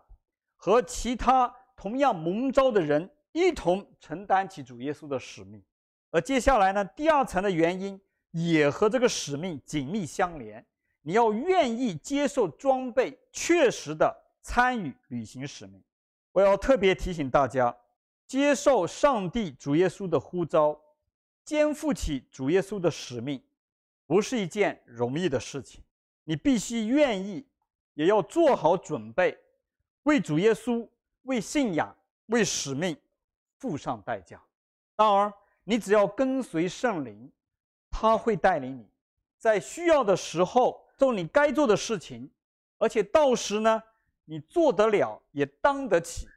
[0.56, 3.10] 和其他同样蒙召的人。
[3.36, 5.62] 一同承担起主耶稣的使命，
[6.10, 8.00] 而接下来呢，第二层的原因
[8.32, 10.66] 也和这个使命紧密相连。
[11.02, 15.84] 你要愿意接受装备，确实的参与履行使命。
[16.32, 17.76] 我要特别提醒大家，
[18.26, 20.80] 接受上帝主耶稣的呼召，
[21.44, 23.44] 肩负起主耶稣的使命，
[24.08, 25.84] 不是一件容易的事情。
[26.24, 27.46] 你必须愿意，
[27.96, 29.38] 也要做好准备，
[30.04, 30.88] 为主耶稣、
[31.24, 31.94] 为信仰、
[32.28, 32.96] 为使命
[33.58, 34.42] 付上代价。
[34.96, 37.32] 当然，你只要跟随圣灵，
[37.90, 38.90] 他会带领你，
[39.38, 42.30] 在需要的时候做你该做的事情，
[42.78, 43.82] 而且到时呢，
[44.26, 46.28] 你做得了，也当得起。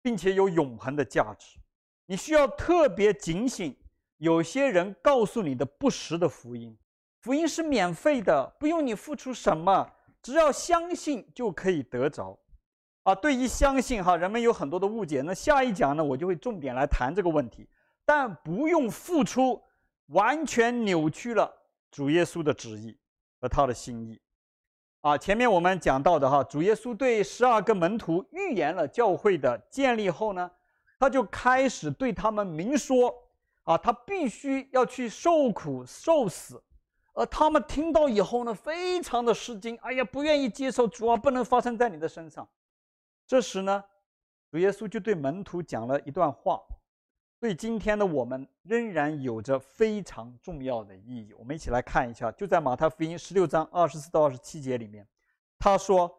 [0.00, 1.58] 并且有永恒的价值，
[2.06, 3.76] 你需要特别警醒。
[4.18, 6.78] 有些人告诉你的不实的福音，
[7.20, 12.38] 福音是免费的，不用你付出什么，只要相信就可以得着。
[13.08, 15.22] 啊，对于相信哈，人们有很多的误解。
[15.22, 17.66] 那下一讲呢，我就会重点来谈这个问题。
[18.04, 19.58] 但不用付出，
[20.08, 21.50] 完全扭曲了
[21.90, 22.94] 主耶稣的旨意
[23.40, 24.20] 和他的心意。
[25.00, 30.50] 啊，前面我们讲到的哈，主耶稣对十二个门徒预言了教会的建立后呢，
[30.98, 33.10] 他就开始对他们明说，
[33.62, 36.62] 啊，他必须要去受苦受死，
[37.14, 42.46] 而他们听到以后呢，非常的吃惊，哎呀，不愿意接受，主啊，不能发生在你的身上。
[43.28, 43.84] 这时呢，
[44.50, 46.58] 主耶稣就对门徒讲了一段话。
[47.38, 51.32] 对今天的我们仍然有着非常重要的意义。
[51.34, 55.06] 我们一起来看一下，就在马太福音十六章二十四到二十七节里面，
[55.58, 56.10] 他说：“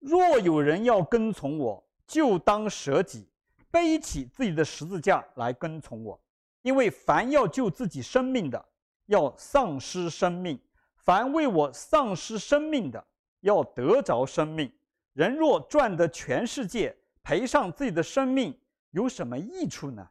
[0.00, 3.26] 若有人要跟从我，就当舍己，
[3.70, 6.20] 背起自己的十字架来跟从我。
[6.60, 8.62] 因为凡要救自己生命的，
[9.06, 10.58] 要丧失生命；
[10.94, 13.02] 凡为我丧失生命的，
[13.40, 14.70] 要得着生命。
[15.12, 18.58] 人若赚得全世界，赔上自己的生命，
[18.90, 20.08] 有什么益处呢？”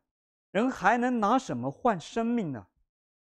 [0.52, 2.66] 人还能拿什么换生命呢？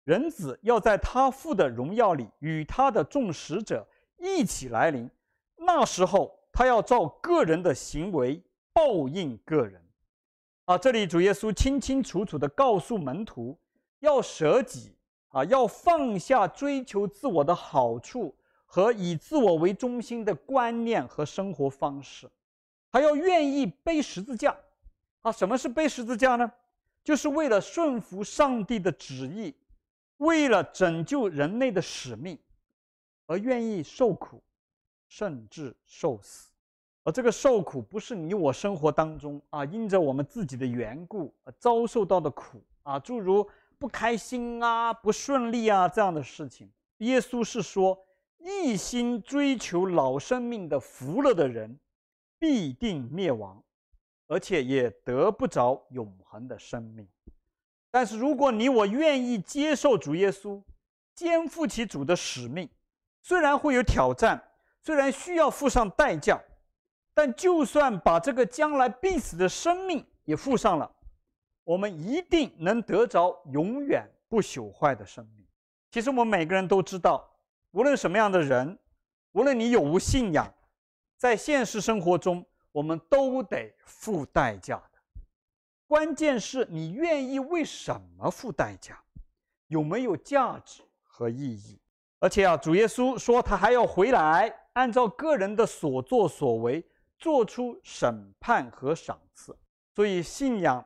[0.06, 3.86] 人子要在他父的荣耀里与他的众使者
[4.18, 5.10] 一起来临，
[5.58, 9.82] 那时候他要照个人的行为报应个人。
[10.64, 13.60] 啊，这里主耶稣清清楚楚地告诉门徒，
[14.00, 14.96] 要舍己
[15.28, 18.34] 啊，要放下追求自我的好处
[18.68, 22.30] 和以自我为中心的观念和生活方式，
[22.92, 24.56] 还要愿意背十字架。
[25.22, 26.52] 啊，什么是背十字架呢？
[27.04, 29.56] 就是为了顺服上帝的旨意，
[30.18, 32.38] 为了拯救人类的使命，
[33.26, 34.44] 而愿意受苦，
[35.08, 36.52] 甚至受死。
[37.04, 43.50] 而这个受苦，不是你我生活当中啊，因着我们自己的缘故而遭受到的苦啊，诸如
[43.80, 46.70] 不开心啊、不顺利啊这样的事情。
[46.98, 47.98] 耶稣是说，
[48.38, 51.80] 一心追求老生命的福乐的人，
[52.40, 53.64] 必定灭亡。
[54.30, 57.08] 而且也得不着永恒的生命，
[57.90, 60.62] 但是如果你我愿意接受主耶稣，
[61.16, 62.70] 肩负起主的使命，
[63.22, 64.44] 虽然会有挑战，
[64.82, 66.38] 虽然需要付上代价，
[67.14, 70.92] 但就算把这个将来必死的生命也付上了，
[71.64, 75.48] 我们一定能得着永远不朽坏的生命。
[75.90, 77.26] 其实我们每个人都知道，
[77.78, 78.76] 无论什么样的人，
[79.34, 80.52] 无论你有无信仰，
[81.16, 82.44] 在现实生活中。
[82.72, 85.00] 我们都得付代价的，
[85.88, 89.02] 关键是你愿意为什么付代价，
[89.66, 91.80] 有没有价值和意义？
[92.20, 96.86] 而且啊，主耶稣说他还要回来，按照个人的所作所为
[97.18, 99.58] 做出审判和赏赐。
[99.96, 100.86] 所以信仰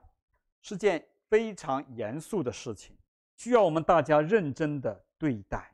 [0.62, 2.98] 是件非常严肃的事情，
[3.36, 5.71] 需要我们大家认真的对待，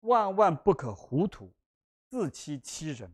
[0.00, 1.52] 万万不可糊涂，
[2.08, 3.12] 自欺欺人。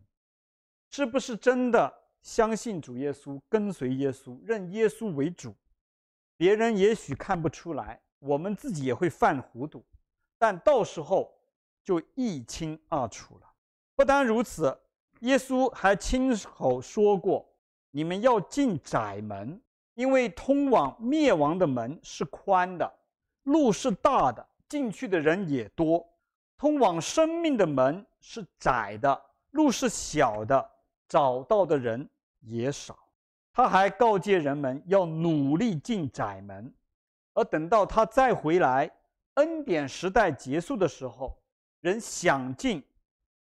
[0.89, 1.93] 是不是真的？
[2.21, 5.55] 相信主耶稣，跟随耶稣，认耶稣为主，
[6.35, 9.85] 别人也许看不出来，我们自己也会犯糊涂，
[10.37, 11.33] 但到时候
[11.85, 13.49] 就一清二楚了。
[13.95, 14.77] 不单如此，
[15.21, 17.47] 耶稣还亲口说过
[17.91, 19.61] ：“你们要进窄门，
[19.93, 22.91] 因为通往灭亡的门是宽的，
[23.43, 26.05] 路是大的，进去的人也多；
[26.57, 30.69] 通往生命的门是窄的，路是小的，
[31.07, 32.09] 找到的人。”
[32.41, 32.97] 也少，
[33.51, 36.73] 他还告诫人们要努力进窄门，
[37.33, 38.89] 而等到他再回来，
[39.33, 41.37] 恩典时代结束的时候，
[41.81, 42.81] 人想进，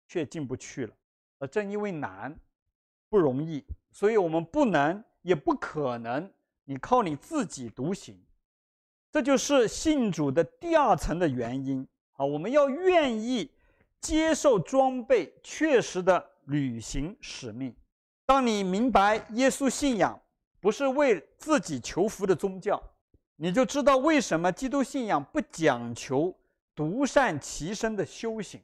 [0.07, 0.95] 却进不去了。
[1.38, 2.36] 而正因为难，
[3.09, 6.32] 不容易，所以我们不能，也不可能，
[6.63, 8.20] 你靠你自己独行。
[9.11, 12.26] 这就是信主的第二层的原因啊！
[12.26, 13.51] 我们要愿意
[14.01, 17.76] 接受装备，确实的履行使命。
[18.26, 20.20] 当你明白耶稣信仰
[20.59, 22.82] 不是为自己求福的宗教，
[23.36, 26.36] 你就知道为什么基督信仰不讲求
[26.74, 28.61] 独善其身的修行，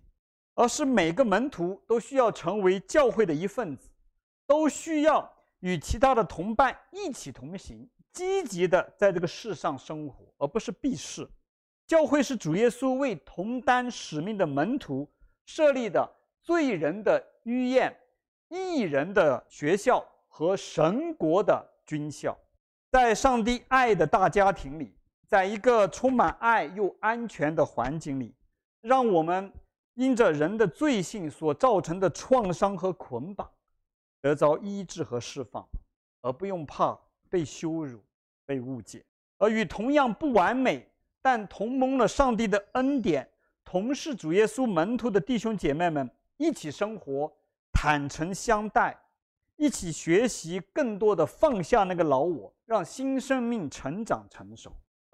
[0.56, 3.90] 而是每个门徒都需要成为教会的一份子，
[4.48, 11.28] 都需要与其他的同伴一起同行，积极的在这个世上生活，而不是避世。
[11.92, 15.06] 教会是主耶稣为同担使命的门徒
[15.46, 16.10] 设立的
[16.42, 17.94] 罪人的医院、
[18.48, 22.34] 义人的学校和神国的军校。
[22.90, 24.96] 在上帝爱的大家庭里，
[25.28, 28.34] 在一个充满爱又安全的环境里，
[28.80, 29.52] 让我们
[29.96, 33.52] 因着人的罪性所造成的创伤和捆绑，
[34.22, 35.68] 得着医治和释放，
[36.22, 36.98] 而不用怕
[37.30, 38.00] 被羞辱、
[38.46, 39.04] 被误解。
[39.40, 40.90] 而与同样不完美，
[41.22, 43.30] 但同蒙了上帝的恩典，
[43.64, 47.32] 同是主耶稣门徒的弟兄姐妹们一起生活，
[47.72, 48.98] 坦诚相待，
[49.56, 54.72] 一起学习更多的放下那个老我，让新生命成长成熟。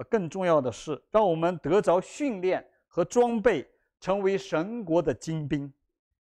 [0.09, 3.67] 更重要的是，让我们得着训练和装备，
[3.99, 5.71] 成为神国的精兵，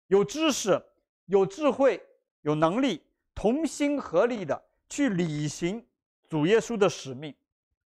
[0.09, 0.83] 有知识、
[1.27, 2.01] 有智慧。
[2.45, 3.01] 有能力
[3.37, 5.87] 同心合力的去履行
[6.29, 7.33] 主耶稣的使命，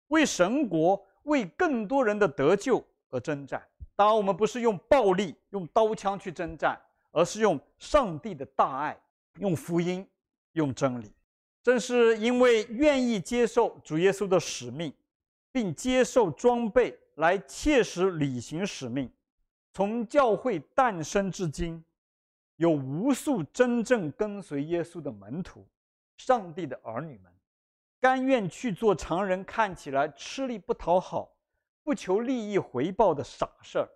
[0.07, 3.61] 为神国、为更多人的得救而征战。
[3.95, 6.75] 当然，我们不是用暴力、用刀枪去征战，
[7.11, 8.97] 而是用上帝的大爱、
[9.39, 10.05] 用福音、
[10.53, 11.11] 用真理。
[11.61, 14.93] 正是因为愿意接受主耶稣的使命，
[15.51, 19.09] 并接受装备来切实履行使命，
[19.73, 21.83] 从教会诞生至今。
[22.57, 25.65] 有无数真正跟随耶稣的门徒，
[26.15, 27.29] 上帝的儿女们，
[28.05, 31.27] 甘愿去做常人看起来吃力不讨好、
[31.81, 33.89] 不求利益回报的傻事儿，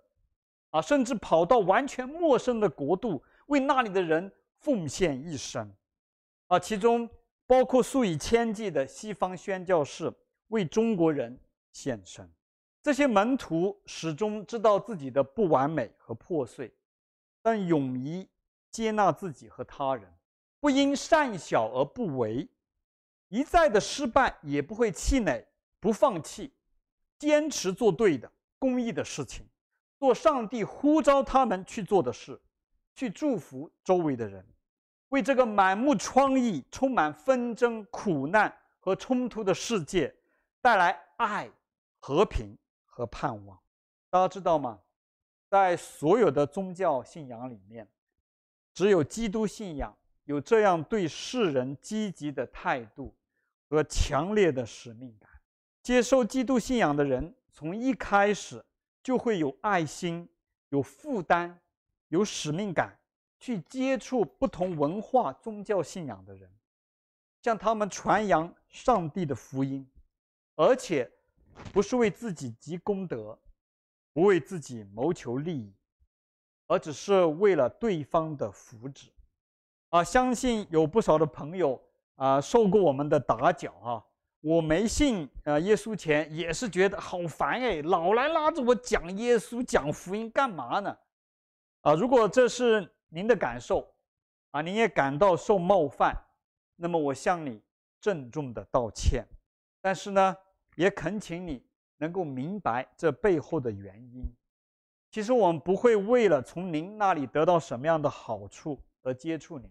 [0.71, 5.71] 啊，甚至跑到完全陌生的国度，为那里的人奉献一生，
[6.47, 7.07] 啊，其中
[7.45, 10.11] 包括数以千计的西方宣教士
[10.47, 11.39] 为中国人
[11.71, 12.27] 献身。
[12.81, 16.73] 这些门徒始终知道自己的不完美和破碎，
[17.43, 18.27] 但勇于。
[18.71, 20.07] 接纳自己和他人，
[20.59, 22.47] 不因善小而不为，
[23.29, 25.45] 一再的失败也不会气馁，
[25.79, 26.51] 不放弃，
[27.17, 29.47] 坚持做对的公益的事情，
[29.97, 32.39] 做上帝呼召他们去做的事，
[32.95, 34.45] 去祝福周围的人，
[35.09, 40.13] 为这个满目疮痍、充满纷争、苦难和冲突的世界
[40.59, 41.49] 带来爱、
[41.99, 43.59] 和平和盼望。
[44.09, 44.79] 大家知道吗？
[45.47, 47.87] 在所有的宗教信仰里面，
[48.73, 53.13] 只有基督信仰有这样对世人积极的态度
[53.69, 55.29] 和强烈的使命感。
[55.81, 58.63] 接受基督信仰的人，从一开始
[59.01, 60.27] 就会有爱心、
[60.69, 61.59] 有负担、
[62.09, 62.99] 有使命感，
[63.39, 66.51] 去接触不同文化、宗教信仰的人，
[67.41, 69.89] 向他们传扬上帝的福音，
[70.55, 71.09] 而且
[71.71, 73.39] 不是为自己积功德，
[74.11, 75.73] 不为自己谋求利益。
[76.67, 79.07] 而只是为了对方的福祉，
[79.89, 81.81] 啊，相信有不少的朋友
[82.19, 84.03] 啊受过我们的打搅啊。
[84.41, 90.97] 我没信啊耶稣前也是觉得好烦哎，老来拉着我讲耶稣讲福音干嘛呢？
[91.81, 93.85] 啊，如果这是您的感受，
[94.51, 96.15] 啊，您也感到受冒犯，
[96.75, 97.61] 那么我向你
[97.99, 99.25] 郑重的道歉。
[99.81, 100.35] 但是呢，
[100.75, 101.65] 也恳请你
[101.97, 104.23] 能够明白这背后的原因。
[105.11, 109.69] 其实我们不会为了从您那里得到什么样的好处而接触您，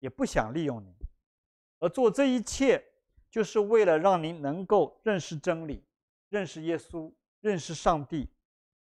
[0.00, 0.94] 也不想利用您，
[1.80, 2.80] 而做这一切，
[3.28, 5.82] 就是为了让您能够认识真理，
[6.28, 8.28] 认识耶稣，认识上帝，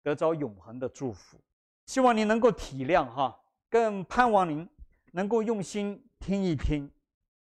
[0.02, 1.38] 得着永恒的祝福。
[1.84, 3.38] 希望您能够体谅哈，
[3.70, 4.68] 更盼望您
[5.12, 6.90] 能够用心听一听，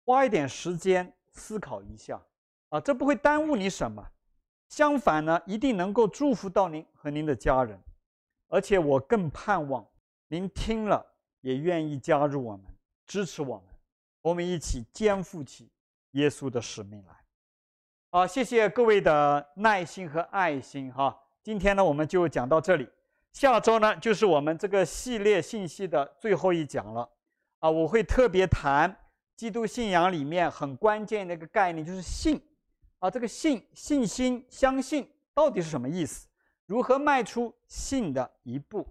[0.04, 2.20] 花一点时间思考一下
[2.70, 4.04] 啊，这不会耽误你什么，
[4.68, 7.78] 相反呢，一定能够祝福到您和您的家人。
[8.48, 9.84] 而且我更盼望
[10.28, 11.04] 您听了
[11.40, 12.66] 也愿意加入我们，
[13.06, 13.73] 支持我们，
[14.24, 15.70] 我们一起肩负起
[16.12, 17.14] 耶稣的使命来。
[18.08, 21.14] 好，谢谢各位的耐心和爱心哈。
[21.42, 22.88] 今天呢，我们就讲到这里，
[23.34, 27.06] 下周呢就是我们这个系列信息的最后一讲了
[27.58, 27.68] 啊。
[27.68, 28.96] 我会特别谈
[29.36, 32.40] 基督信仰里面很关键的一个概念，就是信
[33.00, 33.10] 啊。
[33.10, 36.26] 这个信、信心、相信到底是什么意思？
[36.64, 38.88] 如何迈出信的一步？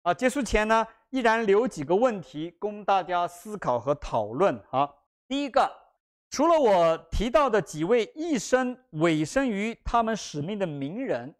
[0.00, 4.58] 啊，结束前呢，依然留几个问题供大家思考和讨论。
[4.70, 5.70] 好，第一个，
[6.30, 11.34] 除了我提到的几位一生委身于他们使命的名人，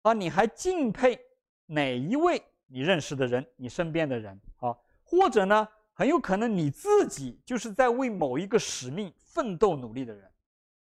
[0.00, 1.20] 啊，你还敬佩
[1.66, 4.40] 哪一位你认识的人，你身边的人？
[4.56, 10.30] 啊，或者呢，很有可能你自己就是在为某一个使命奋斗努力的人。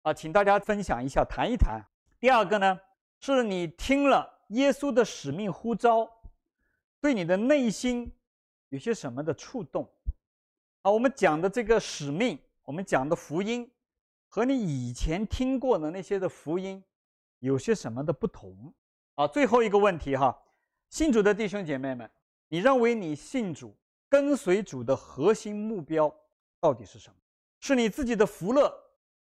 [0.03, 1.83] 啊，请大家分享一下，谈一谈。
[2.19, 2.79] 第二个呢？
[3.19, 6.07] 是你听了耶稣的使命呼召，
[7.01, 8.13] 对你的内心
[8.69, 9.89] 有些什么的触动？
[10.81, 13.69] 啊，我们讲的这个使命，我们讲的福音，
[14.27, 16.83] 和你以前听过的那些的福音
[17.39, 18.73] 有些什么的不同？
[19.15, 20.37] 啊，最后一个问题哈，
[20.89, 22.09] 信主的弟兄姐妹们，
[22.49, 23.75] 你认为你信主、
[24.07, 26.13] 跟随主的核心目标
[26.59, 27.15] 到底是什么？
[27.59, 28.71] 是你自己的福乐，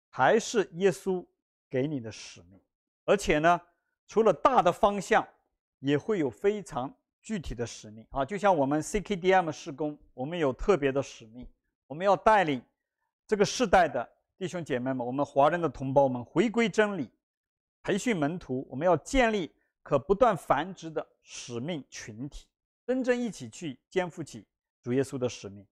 [0.09, 1.25] 还是耶稣
[1.69, 2.59] 给你的使命？
[3.05, 3.61] 而且呢，
[4.07, 5.25] 除了大的方向，
[5.79, 6.93] 也会有非常
[7.25, 8.23] 具体的使命啊。
[8.23, 11.45] 就像我们 CKDM 事工，我们有特别的使命，
[11.87, 12.61] 我们要带领
[13.25, 14.07] 这个世代的
[14.37, 17.09] 弟兄姐妹们，我们华人的同胞们回归真理，
[17.81, 19.51] 培训门徒，我们要建立
[19.81, 22.45] 可不断繁殖的使命群体，
[22.85, 24.45] 真正一起去肩负起
[24.83, 25.65] 主耶稣的使命。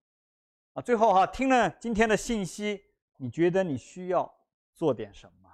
[0.74, 2.84] 啊，最后哈，听了今天的信息，
[3.18, 4.34] 你觉得你需要
[4.74, 5.50] 做点什么？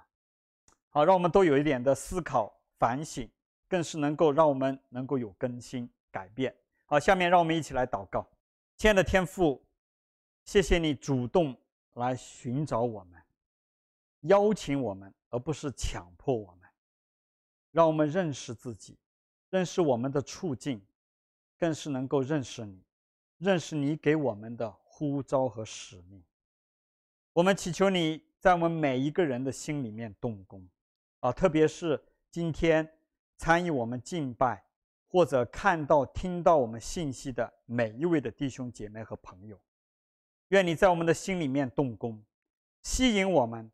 [0.88, 3.28] 好，让我们都有一点的思考反省，
[3.70, 6.54] 更是能够让我们能够有更新改变。
[6.84, 8.28] 好，下面让我们一起来祷告。
[8.76, 9.64] 亲爱的天父，
[10.44, 11.56] 谢谢你主动。
[11.94, 13.20] 来寻找我们，
[14.20, 16.70] 邀请我们，而不是强迫我们，
[17.72, 18.96] 让我们认识自己，
[19.50, 20.80] 认识我们的处境，
[21.58, 22.80] 更是能够认识你，
[23.38, 26.22] 认识你给我们的呼召和使命。
[27.32, 30.66] 我们祈求你在我们每一个人的心里面动工，
[31.18, 32.00] 啊，特别是
[32.30, 32.88] 今天
[33.40, 34.62] 参与我们敬拜
[35.08, 39.58] 或者看到、听到我们信息的每一位的弟兄姐妹和朋友。
[40.48, 42.22] 愿你在我们的心里面动工，
[42.82, 43.70] 吸引我们，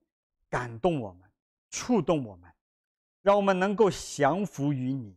[0.49, 1.29] 感动我们，
[1.69, 2.49] 触动我们，
[3.23, 5.17] 让我们能够降服于你，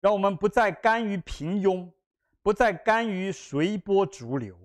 [0.00, 1.88] 让我们不再甘于平庸，
[2.42, 4.58] 不再甘于随波逐流，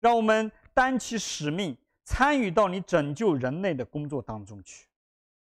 [0.00, 4.88] 让我们担起使命，参与到你拯救人类的工作当中去，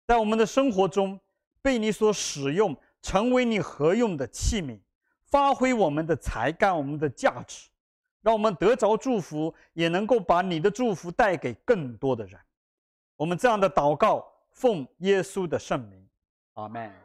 [0.05, 1.17] 在我们的生活中
[1.63, 4.77] 被你所使用，成为你合用的器皿，
[5.25, 7.69] 发挥我们的才干，我们的价值。
[8.21, 12.39] 让我们得着祝福，也能够把你的祝福带给更多的人。
[13.17, 16.07] 我们这样的祷告，奉耶稣的圣名，
[16.53, 17.02] 阿门。